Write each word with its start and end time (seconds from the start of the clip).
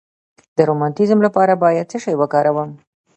د 0.57 0.59
روماتیزم 0.69 1.19
لپاره 1.27 1.53
باید 1.63 1.89
څه 1.91 1.97
شی 2.03 2.13
وکاروم؟ 2.17 2.69